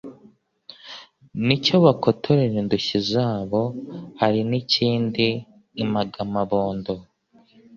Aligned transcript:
N' 1.45 1.51
icyo 1.55 1.75
bakotorera 1.85 2.55
indushyi 2.61 2.97
zabo. 3.11 3.61
Hari 4.19 4.41
n' 4.49 4.57
ikindi 4.61 5.25
impagamabondo, 5.83 6.93